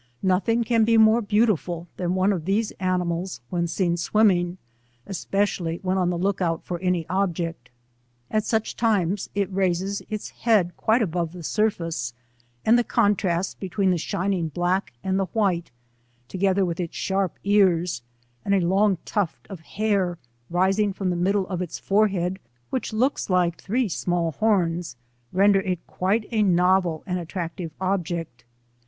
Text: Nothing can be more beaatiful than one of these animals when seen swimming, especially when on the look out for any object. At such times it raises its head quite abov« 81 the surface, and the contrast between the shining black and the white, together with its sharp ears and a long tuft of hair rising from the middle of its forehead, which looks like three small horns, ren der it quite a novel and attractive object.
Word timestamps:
Nothing 0.23 0.63
can 0.63 0.83
be 0.83 0.97
more 0.97 1.21
beaatiful 1.21 1.85
than 1.97 2.15
one 2.15 2.33
of 2.33 2.45
these 2.45 2.71
animals 2.79 3.39
when 3.51 3.67
seen 3.67 3.97
swimming, 3.97 4.57
especially 5.05 5.77
when 5.83 5.95
on 5.95 6.09
the 6.09 6.17
look 6.17 6.41
out 6.41 6.63
for 6.65 6.79
any 6.79 7.07
object. 7.07 7.69
At 8.31 8.43
such 8.43 8.75
times 8.75 9.29
it 9.35 9.53
raises 9.53 10.01
its 10.09 10.29
head 10.31 10.75
quite 10.75 11.03
abov« 11.03 11.27
81 11.27 11.27
the 11.33 11.43
surface, 11.43 12.13
and 12.65 12.79
the 12.79 12.83
contrast 12.83 13.59
between 13.59 13.91
the 13.91 13.99
shining 13.99 14.47
black 14.47 14.93
and 15.03 15.19
the 15.19 15.25
white, 15.33 15.69
together 16.27 16.65
with 16.65 16.79
its 16.79 16.95
sharp 16.97 17.35
ears 17.43 18.01
and 18.43 18.55
a 18.55 18.59
long 18.59 18.97
tuft 19.05 19.45
of 19.51 19.59
hair 19.59 20.17
rising 20.49 20.93
from 20.93 21.11
the 21.11 21.15
middle 21.15 21.45
of 21.45 21.61
its 21.61 21.77
forehead, 21.77 22.39
which 22.71 22.91
looks 22.91 23.29
like 23.29 23.61
three 23.61 23.87
small 23.87 24.31
horns, 24.31 24.95
ren 25.31 25.51
der 25.51 25.59
it 25.59 25.85
quite 25.85 26.25
a 26.31 26.41
novel 26.41 27.03
and 27.05 27.19
attractive 27.19 27.69
object. 27.79 28.45